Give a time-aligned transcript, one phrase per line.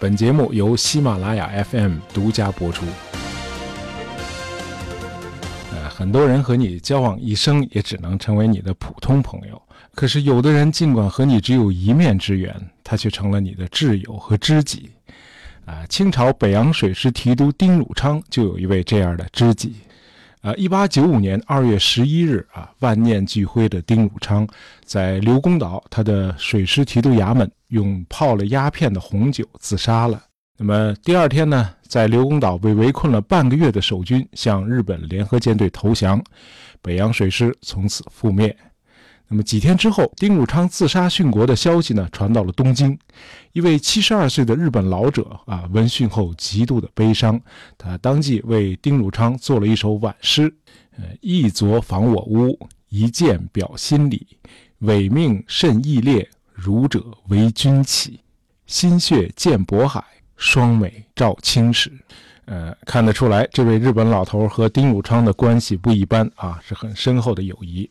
[0.00, 2.86] 本节目由喜马拉雅 FM 独家播出。
[5.72, 9.60] 呃，很多人和你交往一生，也只能成为你的普通朋友。
[9.96, 12.54] 可是，有的人尽管和你只有一面之缘，
[12.84, 14.88] 他却成了你的挚友和知己。
[15.64, 19.74] 啊，清朝北洋水师提督丁汝昌就有一位这样的知己。
[20.40, 24.46] 呃，一八九五年二月十一日啊，万念俱灰的丁汝昌
[24.84, 30.22] 在刘公岛他的水师提督衙门用泡了鸦片的红酒自杀了。
[30.56, 36.22] 那么第二天呢，在刘公岛被围困了半个月的守军向日本联合舰队投降，
[36.80, 38.56] 北洋水师从此覆灭。
[39.30, 42.98] 那么几天之后，丁汝昌自杀殉国的消息呢传到了东京，
[43.52, 47.38] 一位七十二岁的日本老者啊，闻讯后极度的悲伤，
[47.76, 50.50] 他当即为丁汝昌做了一首挽诗：
[50.96, 54.26] 呃，一昨访我屋，一剑表心理，
[54.78, 58.20] 伪命甚义烈，儒者为君起，
[58.66, 60.02] 心血溅渤海，
[60.36, 61.92] 双美照青史。
[62.50, 67.88] 呃，看得出来，这位日本老头和丁汝昌的关系不一般啊，是很深厚的友谊。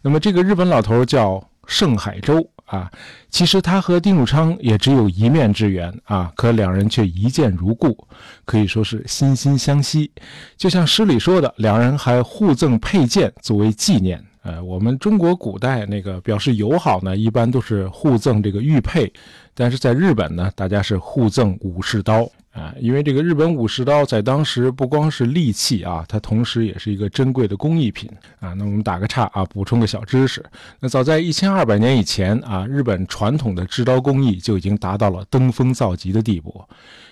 [0.00, 2.88] 那么，这个日本老头叫盛海舟啊，
[3.30, 8.06] 其实他和丁汝昌也只有一面之缘啊，可两人却一见如故，
[8.44, 10.08] 可以说是惺惺相惜。
[10.56, 14.24] 就像诗里说的，两人还互赠佩剑作为纪念。
[14.42, 19.12] 呃，我们中国古代那个表示友好呢，一般都是互赠这个玉佩，
[19.52, 22.30] 但是在日本呢，大家是互赠武士刀。
[22.56, 28.54] 啊，因为这个日本武士刀在当时不光是利器啊，它同时也是一个珍贵的工艺品啊。
[28.54, 30.42] 那我们打个岔啊，补充个小知识。
[30.80, 36.64] 那早在一千二百年以前啊，日本传统的制刀工艺就已经达到了登峰造极的地步。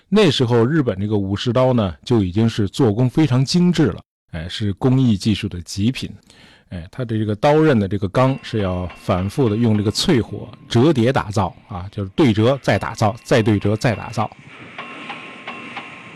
[0.08, 4.00] 那时候日本这个武士刀呢，就已经是做工非常精致了，
[4.32, 6.10] 哎，是工艺技术的极品。
[6.70, 14.28] 哎，它的这个刀刃的这个钢是要反复的用这个淬火折叠打造啊，就是对折再打造，再对折再打造。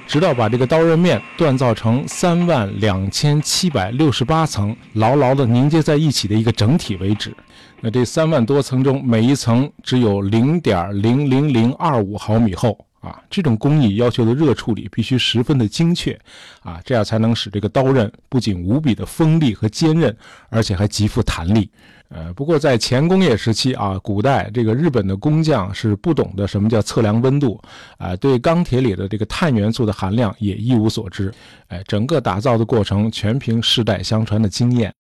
[0.08, 7.36] 直到把这个刀刃面锻造成三万两千七百六十八层，牢牢的凝结在一起的一个整体为止。
[7.82, 13.22] 那这三万多层中，每一层只有零点零零零二五毫米厚啊！
[13.30, 16.18] 这种工艺要求的热处理必须十分的精确
[16.62, 20.14] 啊，这样才能使这个刀刃不仅无比的锋利和坚韧，
[20.48, 21.70] 而且还极富弹力。
[22.08, 27.60] 呃，不过在前工业时期啊，古代这个日本的工匠是不懂得什么叫测量温度
[27.98, 31.32] 啊，对钢铁里的这个碳元素的含量也一无所知。
[31.68, 34.92] 哎，整个打造的过程全凭世代相传的经验。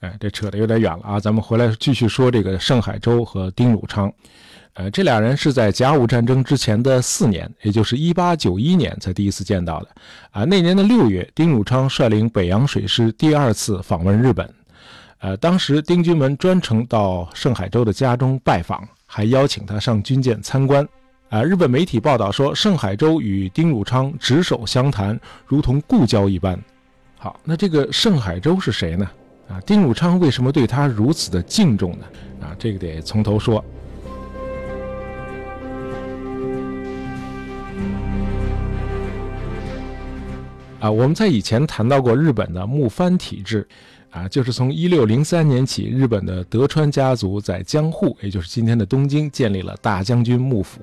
[0.00, 4.12] 哎，这扯得有点远了啊，咱们回来继续说这个盛海洲和丁汝昌。
[4.74, 9.88] 呃，这俩人是在甲午战争之前的四年，也就是一八九一年才第一次见到的。
[10.30, 14.48] 啊，那年的六月，丁汝昌率领北洋水师第二次访问日本。
[15.18, 20.88] 呃，当时丁君文专程到盛海洲的家中拜访，还邀请他上军舰参观。
[21.28, 26.58] 啊，日本媒体报道说，盛海洲与丁汝昌执手相谈，如同故交一般。
[27.18, 29.10] 好，那这个盛海洲是谁呢？
[29.48, 32.06] 啊，丁汝昌为什么对他如此的敬重呢？
[32.40, 33.62] 啊，这个得从头说。
[40.80, 43.66] 啊，我们在以前谈到过日本的幕藩体制。
[44.10, 50.80] 啊，就是从一六零三年起，日本的德川家族在江户，也就是今天的东京，建立了大将军幕府。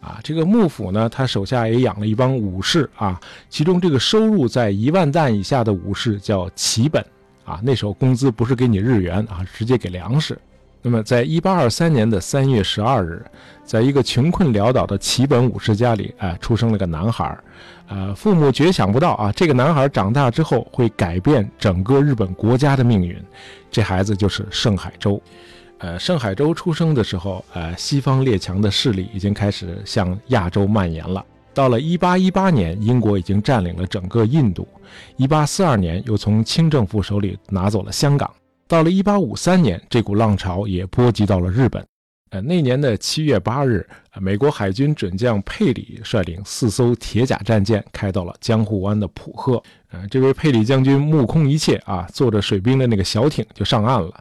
[0.00, 7.04] 啊，这个幕府呢，他手下也养了一帮武士啊，其中这个收入在一万担以下的武士叫旗本。
[7.44, 10.38] 啊，那时候工资不是给你日元啊，直接给粮食。
[10.88, 13.20] 那么，在一八二三年的三月十二日，
[13.64, 17.42] 在一个穷困潦倒的旗本武士家里，哎，出生了个男孩儿
[17.88, 23.20] 呃，父母绝想不到啊，这个男孩长大之后会改变整个日本国家的命运。
[23.68, 25.20] 这孩子就是盛海舟。
[25.78, 31.20] 呃，盛海舟出生的时候，呃，西方列强的势力已经开始向亚洲蔓延了。
[31.52, 34.62] 到了一八一八年，英国已经占领了整个印度；
[35.16, 38.30] 一八四二年，又从清政府手里拿走了香港。
[38.68, 41.86] 到了一八五三年，这股浪潮也波及到了日本。
[42.30, 43.88] 呃，那年的七月八日，
[44.20, 49.62] 美国海军准将佩里率领四艘铁甲战舰开到了江户湾的浦贺。
[49.92, 54.12] 呃，这位佩里将军目空一切啊，坐着水兵的那个小艇就上岸了。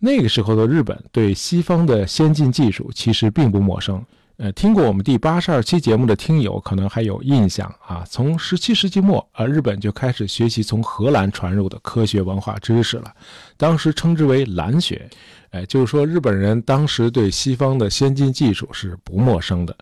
[0.00, 4.04] 那个时候的日本对西方的先进技术其实并不陌生。
[4.38, 8.04] 呃，听过我们第八十二期节目的听友可能还有印象啊。
[8.06, 13.10] 从十七世纪末啊，日本就开始学习从荷兰传入的科学文化知识了，
[13.56, 15.08] 当时称之为蓝学。
[15.52, 19.74] 哎，就是说日本人当时对西方的先进技术是不陌生的，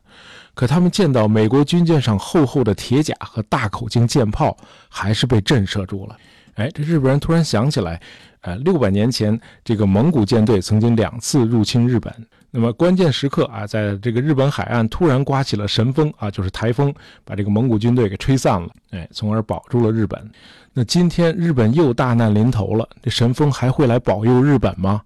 [0.54, 4.56] 可他们见到美国军舰上厚厚的铁甲和大口径舰炮，
[4.88, 6.16] 还是被震慑住了。
[6.54, 8.00] 哎，这日本人突然想起来，
[8.42, 12.14] 呃，六百年前这个蒙古舰队曾经两次入侵日本。
[12.56, 20.30] 那么关键时刻啊，在这个日本海岸突然刮起了神风啊，就是台风，把这个蒙古军队给吹散了，哎，从而保住了日本。
[20.72, 25.02] 那今天日本又大难临头了，这神风还会来保佑日本吗？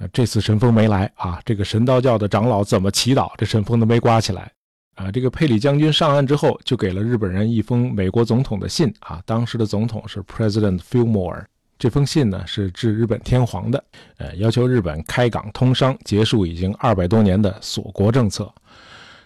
[0.00, 4.50] 呃，这次神风没来啊，这个神道教的长老怎么祈祷，这神风都没刮起来。
[4.96, 11.44] 啊，这个佩里将军上岸之后，就给了日本人一封美国总统的信啊，当时的总统是 President Fillmore。
[11.82, 13.84] 这封信呢是致日本天皇的，
[14.18, 18.48] 呃，要求日本开港通商，结束已经二百多年的锁国政策。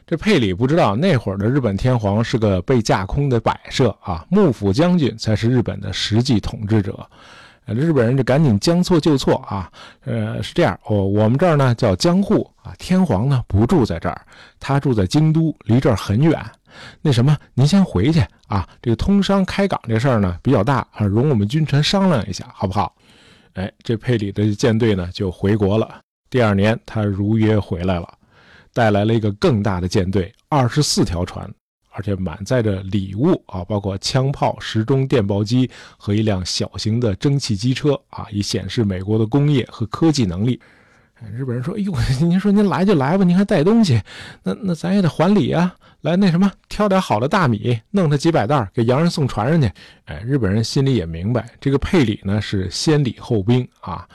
[0.07, 7.07] 这佩里不知道那会儿的日本天皇是个被架空的摆设啊，幕府将军才是日本的实际统治者。
[7.67, 9.71] 呃，日本人就赶紧将错就错啊，
[10.07, 14.19] 呃，是这样，我我们这儿呢叫江户啊，天皇呢不住在这儿，
[14.59, 16.43] 他住在京都，离这儿很远。
[17.03, 18.69] 那什么，您先回去啊！
[18.81, 22.95] 这个通商开港这事儿呢比较大啊，容我们君臣商量一下，好不好？
[23.55, 26.01] 哎，这佩里的舰队呢就回国了。
[26.29, 28.09] 第二年，他如约回来了，
[28.73, 31.49] 带来了一个更大的舰队，二十四条船，
[31.91, 40.61] 而且满载着礼物啊，包括枪炮、时钟、电报机和一辆小型的蒸汽机车啊，以显示美国的工业和科技能力。
[41.35, 44.01] 日本人说：“哎呦， 您说您来就来吧，您还带东西，
[44.43, 45.75] 那那咱也得还礼啊。
[46.03, 49.71] 来，那什么，挑点好的大米，弄他几百袋给洋人送船上去。”
[50.07, 54.07] 哎，日本人心里也明白，这个配礼呢是先礼后兵啊。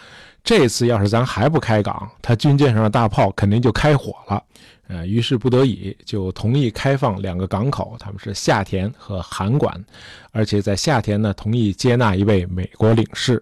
[0.44, 4.44] 这次要是咱还不开港，他军舰上的大炮肯定就开火了。
[4.88, 9.84] 呃，于是不得已就同意开放两个港口，他们是夏田和函馆，
[10.32, 13.42] 而且在夏田呢同意接纳一位美国领事。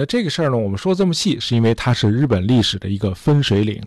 [0.00, 3.78] 那这个事儿呢，我们说这么细，是因为它是日本历史的一个分水岭。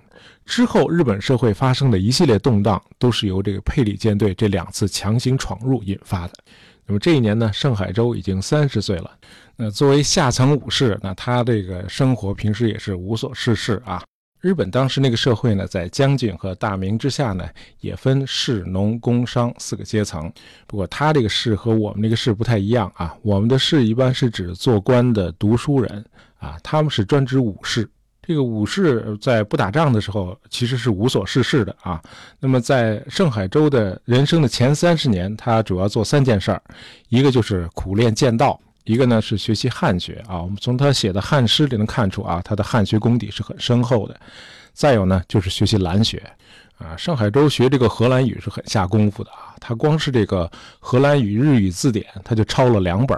[0.46, 6.34] 之后，日本社会发生的一系列动荡，都是由这个佩里舰队这两次强行闯入引发的。
[6.86, 9.10] 那么这一年呢，盛海洲已经三十岁了。
[9.56, 14.04] 那作为下层武士，那他这个生活平时也是无所事事啊。
[14.44, 17.48] 日本当时那个社会呢，在将军和大名之下呢，
[17.80, 20.30] 也分士、农、工、商四个阶层。
[20.68, 23.16] 不过他这个士和我们那个士不太一样啊。
[23.22, 26.06] 我们的士一般是指做官的读书人
[26.40, 27.90] 啊，他们是专指武士。
[28.22, 32.04] 这个武士在不打仗的时候其实是无所事事的啊。
[32.42, 36.62] 那么在盛海洲的人生的前三十年，他主要做三件事儿，
[37.08, 38.60] 一个就是苦练剑道。
[38.84, 44.20] 一个呢是学习汉学啊，我们从他写的汉诗里能看出啊，他的汉学功底是很深厚的。
[44.74, 46.22] 再有呢就是学习兰学，
[46.78, 49.56] 啊，上海洲学这个荷兰语是很下功夫的啊。
[49.60, 53.18] 他光是这个荷兰语日语字典，他就抄了两本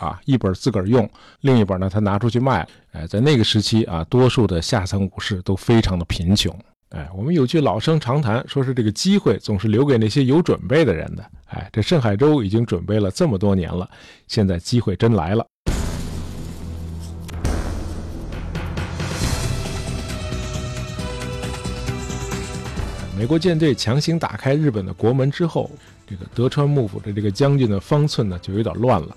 [0.00, 1.08] 啊，一本自个儿用，
[1.40, 2.66] 另一本呢他拿出去卖。
[2.92, 6.56] 哎，在那个时期啊，多数的下层武士都非常的贫穷。
[6.90, 11.30] 哎，我们有句老生常谈，说是这个机会总是留给那些有准备的人的。
[11.46, 13.88] 哎，这盛海洲已经准备了这么多年了，
[14.28, 15.44] 现在机会真来了。
[23.18, 25.68] 美国舰队强行打开日本的国门之后，
[26.06, 29.16] 这个德川幕府的这个将军的方寸呢就有点乱了。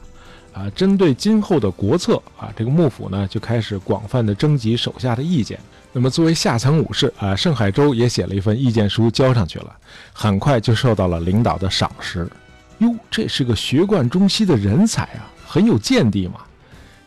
[0.53, 5.59] 啊，针对今后的国策啊，这个幕府呢就开始广泛的征集手下的意见。
[5.91, 9.75] 那么，作为下层武士啊，盛海洲也写了一份意见书交上去了，
[10.13, 12.29] 很快就受到了领导的赏识。
[12.77, 16.35] 哟，这是个学贯中西的人才啊，很有见地嘛。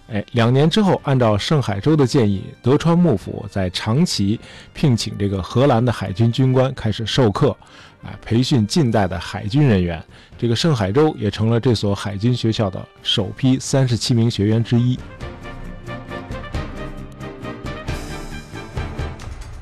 [0.08, 4.38] 哎，两年之后，按照盛海洲的建议，德川幕府在长崎
[4.74, 7.56] 聘请这个荷兰的海军军官开始授课，
[8.02, 10.02] 啊，培训近代的海军人员。
[10.36, 14.98] 这个盛海洲也成了这所海军学校的首批三十七名学员之一。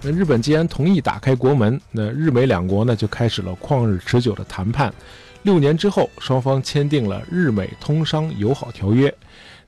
[0.03, 4.93] 那日本既然同意打开国门，那日美两国呢就开始了旷日持久的谈判。
[5.43, 9.15] 六年之后，双方签订了日美通商友好条约。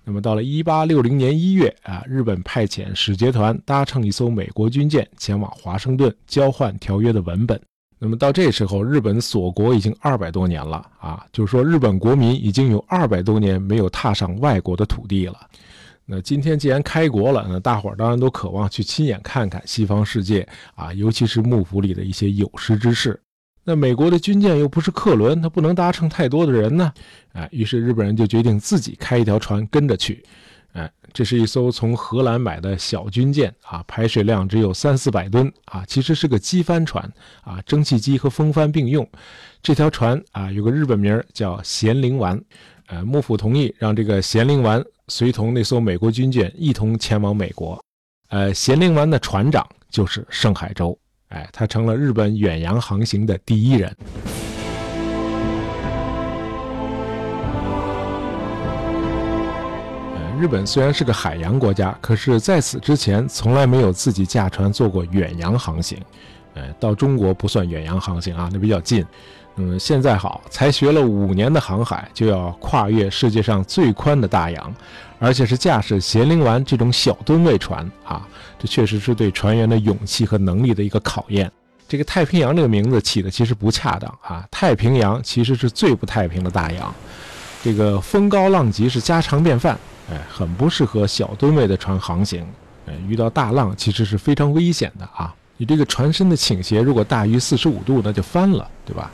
[0.04, 7.60] 那么到了一八六零年一月啊，日本派遣使节团搭乘一艘美国军舰前往华盛顿交换条约的文本。
[7.98, 15.38] 那么到这时候，日本锁国已经二百多年了啊，就是说日本国民已经有二百多年没有踏上外国的土地了。
[16.04, 23.18] 那今天既然开国了，那大伙儿当然都渴望去亲眼看看西方世界啊，尤其是幕府里的一些有识之士。
[23.64, 26.92] 那美国的军舰又不是客轮，它不能搭乘太多的人呢，
[27.32, 30.24] 哎，于是日本人就决定自己开一条船跟着去。
[30.72, 37.08] 哎，这是一艘从荷兰买的小军舰啊，排水量只有三四百吨啊，其实是个机帆船
[37.42, 39.08] 啊，蒸汽机和风帆并用。
[39.62, 42.42] 这条船啊，有个日本名叫咸灵丸。
[42.88, 47.78] 呃，幕府同意让这个咸灵丸随同那艘美国军舰一同前往美国。
[48.30, 53.94] 呃，咸灵丸的船长就是盛海洲，哎，他成了日本远洋航行的第一人。
[60.40, 66.00] 日本虽然是个海洋国家，可是在此之前从来没有自己驾船做过远洋航行。
[66.54, 69.04] 呃，到中国不算远洋航行啊，那比较近。
[69.56, 74.74] 嗯，现在好，才学了五年的航海，就要跨越世界上最宽的大洋，
[75.18, 78.26] 而且是驾驶咸灵丸这种小吨位船啊，
[78.58, 81.52] 这确实是对船员的勇气和能力的一个考验。
[81.86, 86.94] 这个太平洋这个名字起的其实不恰当啊，太平洋其实是最不太平的大洋，
[87.62, 89.78] 这个风高浪急是家常便饭，
[90.10, 92.42] 哎，很不适合小吨位的船航行，
[92.86, 95.34] 哎，遇到大浪其实是非常危险的啊。
[95.58, 99.10] 你这个船身的倾斜如果大于四十五度，那就翻了，对吧？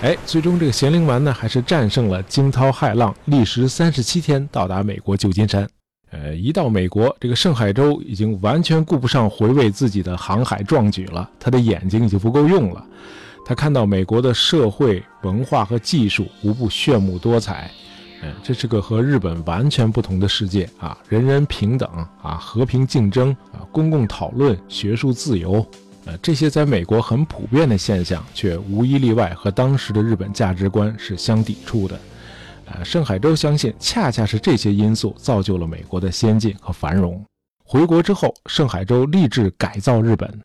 [0.00, 5.68] 哎，最终这个咸灵丸呢，还是战胜了惊涛骇浪，历时三十七天到达美国旧金山。
[6.12, 12.86] 呃，一到美国，这个盛海舟已经完全顾不上回味自己的航海壮举了，他的眼睛已经不够用了。
[13.44, 17.68] 他看到美国的社会文化和技术无不炫目多彩，
[18.22, 21.90] 嗯，这是个和日本完全不同的世界啊，人人平等
[22.22, 25.66] 啊，和平竞争啊，公共讨论，学术自由。
[26.08, 32.00] 呃，这些在美国很普遍的现象，却无一例外和当时的日本价值观是相抵触的。
[32.64, 37.22] 呃，盛海洲相信，恰恰是这些因素造就了美国的先进和繁荣。
[37.62, 40.42] 回国之后，盛海洲立志改造日本。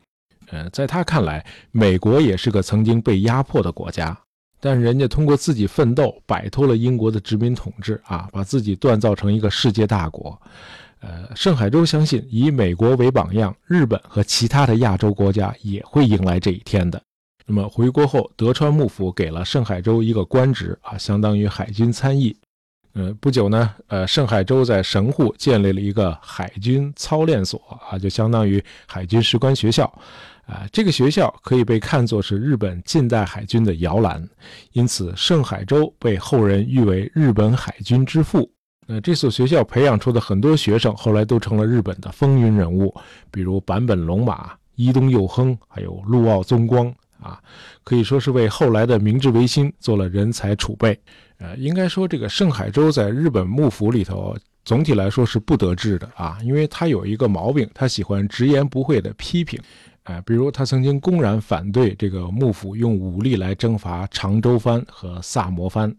[0.50, 4.14] 呃，在他看来，美国也是个曾经被压迫的国家，
[4.60, 10.38] 但人家通过自己奋斗，摆脱了英国的殖民统治啊，把自己锻造成一个世界大国。
[11.06, 16.98] 呃，盛海舟相信，以美国为榜样，日本和其他的亚洲国家也会迎来这一天的。
[17.44, 22.34] 那么回国后，德川幕府给了盛海舟一个官职啊，相当于海军参议。
[22.94, 29.84] 呃，不久呢，呃，盛海舟在神户建立了一个海军操练所啊，就相当于海军士官学校。
[30.46, 34.26] 啊，这个学校可以被看作是日本近代海军的摇篮，
[34.72, 38.50] 因此盛海舟被后人誉为日本海军之父。
[38.86, 42.94] 呃，这所学校培养出的很多学生，后来都成了日本的风云人物，
[43.30, 47.40] 比如坂本龙马、伊东佑亨，还有陆奥宗光啊，
[47.82, 50.98] 可以说是为后来的明治维新做了人才储备。
[51.38, 59.58] 呃，应该说这个盛海舟在日本幕府里头，总体来说是不得志的啊，因为他有一个毛病，他喜欢直言不讳的批评。
[60.02, 65.90] 啊，比如他曾经公然反对这个幕府用武力来征伐长州藩和萨摩藩，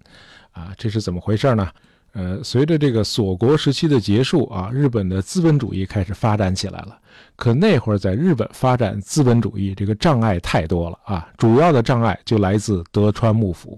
[0.52, 1.68] 啊，这是怎么回事呢？
[2.16, 6.98] 呃，随着这个锁国时期的结束啊，日本的资本主义开始发展起来了。
[7.36, 11.28] 可那会儿在日本发展资本主义，这个障碍太多了啊！
[11.38, 13.78] 主要的障碍就来自德川幕府。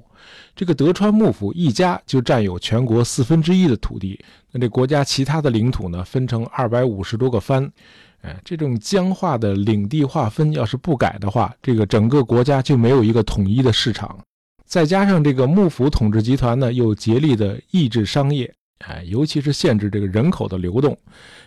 [0.55, 7.67] 这个德川幕府一家就占有全国四分之一的土地，那这国家其他的领土呢，分成二百五十多个藩。
[8.21, 14.19] 哎，这种僵化的领地划分要是不改的话，这个整个国家就没有一个统一的市场。
[14.67, 20.95] 再加上这个幕府统治集团呢，又竭力的抑制商业，哎，尤其是限制这个人口的流动，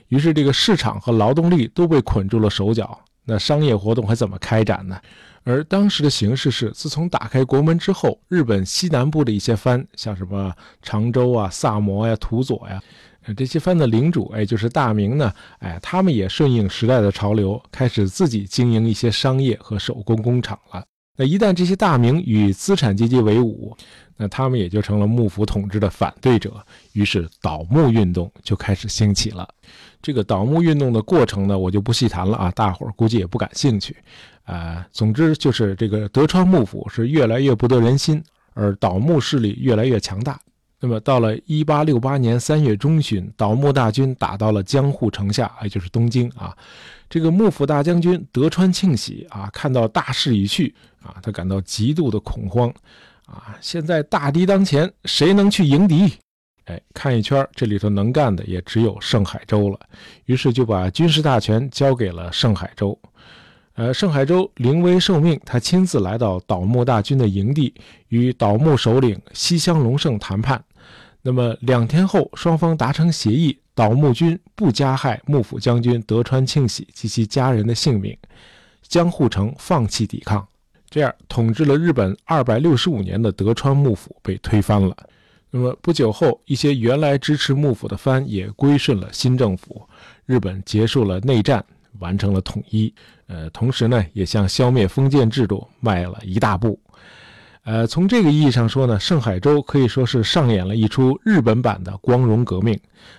[0.09, 4.99] 于是这个市场和劳动力都被捆住了手脚，那商业活动还怎么开展呢？
[5.45, 10.50] 而当时的形势是，自从打开国门之后，日本西南部的一些藩，像什么
[10.81, 12.83] 长州啊、萨摩呀、土佐呀，
[13.37, 20.85] 这些藩的领主，哎，就是大明呢，哎，他们也顺应时代的潮流，开始自己经营一些商业和手工工厂了。
[21.17, 23.76] 那一旦这些大名与资产阶级为伍，
[24.17, 26.64] 那他们也就成了幕府统治的反对者。
[26.93, 29.49] 于是倒幕运动就开始兴起了。
[30.00, 33.97] 这个倒幕运动的过程呢，我就不细谈了啊，大伙儿估计也不感兴趣。
[34.45, 38.23] 啊，总之就是这个德川幕府是越来越不得人心，
[38.55, 40.40] 而倒幕势力越来越强大。
[40.81, 46.57] 那么到了一八六八年三月中旬，倒幕大军打到了江户城下，也就是东京啊。
[47.11, 52.73] 这个幕府大将军德川庆喜啊，看到大势已去啊，他感到极度的恐慌
[53.26, 53.59] 啊。
[53.61, 56.14] 现在大敌当前，谁能去迎敌？
[56.67, 59.81] 哎，看一圈，这里头能干的也只有盛海舟了。
[60.26, 62.97] 于是就把军事大权交给了盛海舟。
[63.75, 67.75] 呃，盛海舟临危受命，他亲自来到倒木大军的营地，
[68.09, 70.62] 与倒木首领西乡隆盛谈判。
[71.23, 78.14] 那么两天后，双方达成协议，倒幕军不加害幕府将军德川庆喜及其家人的性命，
[78.82, 80.46] 江户城放弃抵抗，
[80.90, 84.94] 这样统治了日本二百六十五年的德川幕府被推翻了。
[85.50, 89.88] 那么不久后，一些原来支持幕府的藩也归顺了新政府，
[90.26, 91.64] 日本结束了内战，
[92.00, 92.94] 完成了统一。
[93.28, 96.78] 呃，同时呢，也向消灭封建制度迈了一大步。
[97.62, 102.79] 呃，从这个意义上说呢，盛海舟可以说是上演了一出日本版的光荣革命，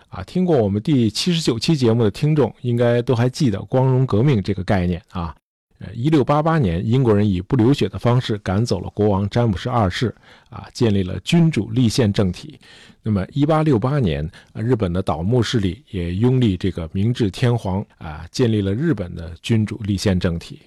[0.09, 5.35] 啊，听过我们第七十九期节目的听众应该都还记得光荣革命这个概念啊。
[5.79, 10.13] 呃，一六八八年，英国人以不流血的方式赶走了国王詹姆士二世，
[10.49, 12.59] 啊，建立了君主立宪政体。
[13.01, 20.59] 那么，一八六八年，日本的倒幕势力也拥立这个明治天皇，啊，建立了日本的君主立宪政体。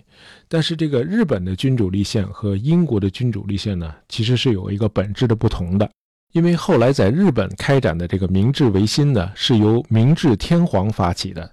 [0.49, 5.91] 但是，这个日本的君主立宪和英国的君主立宪呢，其实是有一个本质的不同的。
[6.33, 11.49] 因为后来在日本开展的这个明治维新呢，是由明治天皇发起的。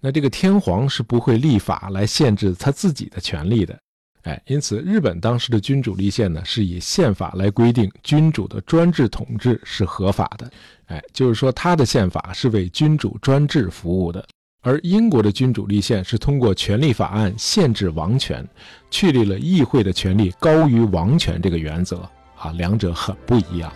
[0.00, 3.76] 那这个天皇是不会立法来限制他自己的权利的，
[4.22, 10.50] 哎，因此日本当时的君主立宪呢，是以宪法来规定君主的专制统治是合法的，
[10.86, 14.24] 哎，就是说他的宪法是为君主专制服务的。
[14.68, 18.46] 而英国的君主立宪是通过权力法案限制王权，
[18.90, 22.06] 确立了议会的权力高于王权这个原则，
[22.36, 23.72] 啊，两者很不一样。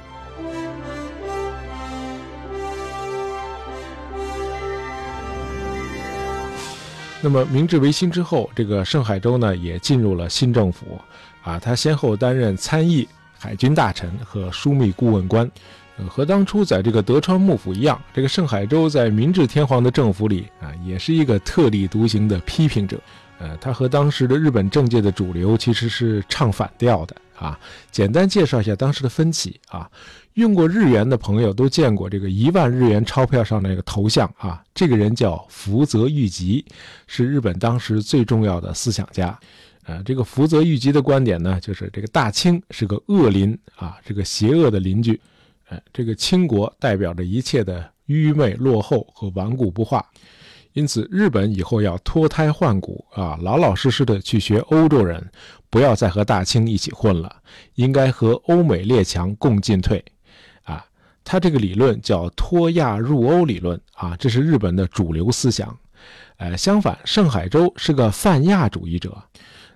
[7.23, 11.01] 那么明治维新之后，这个盛海洲呢也进入了新政府，
[11.43, 13.09] 啊，他先后担任参议、
[13.39, 15.51] 海军大臣和枢密顾问官，
[15.99, 22.99] 呃和当初在这个德川幕府一样，这个盛海洲在明治天皇的政府里啊，也是一个特立独行的批评者，
[23.39, 27.59] 呃，他和当时的日本政界的主流其实是唱反调的啊。
[27.91, 29.91] 简单介绍一下当时的分歧啊。
[30.35, 36.65] 用过日元的朋友都见过这个一万日元钞票上的那个头像啊，这个人叫福泽谕吉，
[37.07, 39.39] 是日本当时最重要的思想家。
[39.85, 45.21] 呃，这个福泽谕吉的观点呢，就是这个大清是个恶邻啊，这个邪恶的邻居。
[45.93, 50.05] 这个清国代表着一切的愚昧、落后和顽固不化，
[50.73, 55.25] 因此日本以后要脱胎换骨啊，老老实实的去学欧洲人，
[55.71, 57.37] 不要再和大清一起混了，
[57.75, 60.05] 应该和欧美列强共进退。
[60.64, 60.85] 啊
[61.25, 65.79] 他这个理论叫脱亚入欧理论啊，这是日本的主流思想。
[66.38, 69.17] 呃，相反，盛海洲是个泛亚主义者。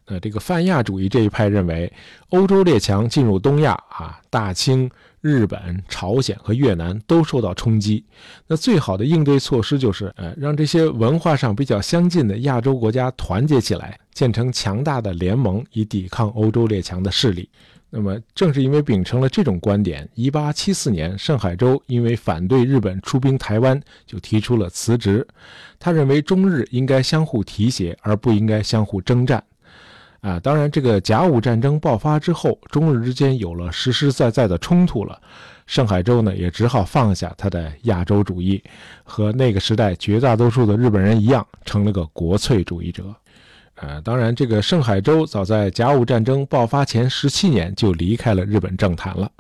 [0.06, 1.92] 呃，这个泛亚主义这一派认为，
[2.30, 4.88] 欧洲列强进入东亚啊，大清、
[5.20, 8.04] 日本、朝鲜和越南都受到冲击。
[8.46, 17.48] 那最好的应对措施就是，呃，让这些文化上比较相近的亚洲国家团结起来，建成强大的联盟，以抵抗欧洲列强的势力。
[17.90, 25.26] 那么，正是因为秉承了这种观点，1874年，盛海洲因为反对日本出兵台湾，就提出了辞职。
[25.78, 29.42] 他认为中日应该相互提携，而不应该相互征战。
[30.20, 35.20] 啊，当然，这个甲午战争爆发之后，中日之间有了实实在在的冲突了。
[35.66, 38.62] 盛海洲呢，也只好放下他的亚洲主义，
[39.04, 43.04] 和那个时代绝大多数的日本人一样，成了个国粹主义者。
[43.74, 49.30] 呃，当然，这个盛海洲早在甲午战争爆发前十七年就离开了日本政坛了。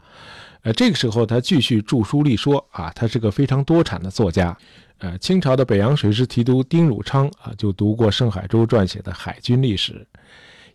[0.62, 4.56] 呃，这个时候他继续著书立说啊，他是个非常多产的作家。
[4.98, 10.06] 呃，清朝的北洋水师提督丁汝昌啊，就读过盛海洲撰写的海军历史。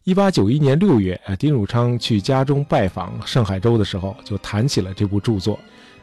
[0.03, 5.59] 一八九一年六月，呃，丁汝昌去家中拜访盛海洲的时候，就谈起了这部著作。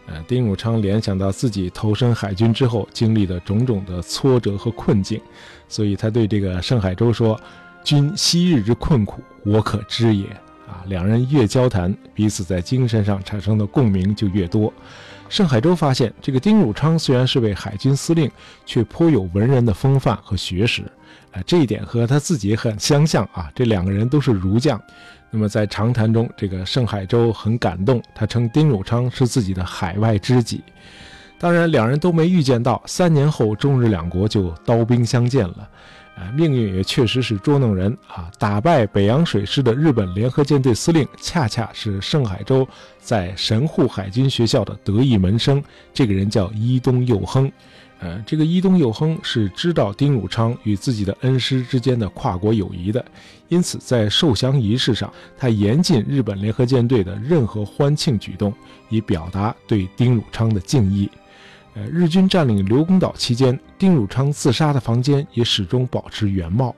[0.07, 5.21] 呃，丁汝昌联想到自己投身海军之后经历的种种的挫折和困境，
[5.69, 7.39] 所以他对这个盛海洲说
[7.83, 10.27] ：“君昔日之困苦，我可知也。”
[10.69, 14.73] 啊，两人越交谈，彼此在精神上产生的共鸣就越多。
[15.29, 18.31] 盛海洲发现，这个丁汝昌虽然是位海军司令，
[18.65, 20.85] 却颇有文人的风范和学识，
[21.47, 23.51] 这一点和他自己很相像啊。
[23.55, 24.81] 这两个人都是儒将。
[25.31, 30.63] 那么在长谈中，这个盛海洲很感动，他称丁汝昌是自己的海外知己。
[31.39, 35.69] 当然，两人都没预见到，三年后中日两国就刀兵相见了。
[36.17, 38.29] 啊，命运也确实是捉弄人啊！
[38.41, 42.67] 打败北洋水师的日本联合舰队司令，恰恰是盛海洲
[42.99, 45.63] 在神户海军学校的得意门生，
[45.95, 47.53] 这个人叫伊东佑亨。
[48.01, 53.05] 呃，这个伊东佑亨是知道丁汝昌与自己的恩师之间的跨国友谊的，
[53.49, 58.55] 因此在受降仪式上，他严禁日本联合舰队的任何欢庆举动，
[58.89, 61.11] 以表达对丁汝昌的敬意。
[61.75, 66.75] 呃，日军占领刘公岛期间，丁汝昌自杀的房间也始终保持原貌。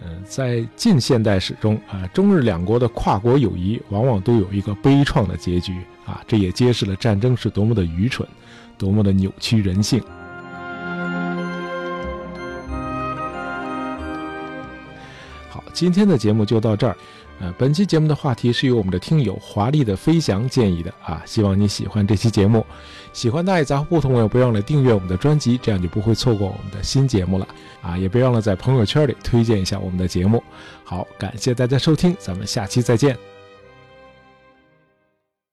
[0.00, 5.74] 呃，在近现代史中，啊，中日两国的跨国友谊往往都有一个悲怆的结局
[6.06, 8.26] 啊，这也揭示了战争是多么的愚蠢，
[8.78, 10.00] 多么的扭曲人性。
[15.80, 16.94] 今天的节目就到这儿，
[17.40, 22.66] 呃，本期节目的话题是由我们的听友华丽的飞翔建议的啊，希望你喜欢这期节目。
[23.14, 27.48] 喜欢大爱杂货铺的朋友，不要忘了订阅我们的专辑，这样就不会错过我们的新节目了
[27.80, 27.96] 啊！
[27.96, 30.44] 也别忘了在朋友圈里推荐一下我们的节目。
[30.84, 33.29] 好，感谢大家收听，咱们下期再见。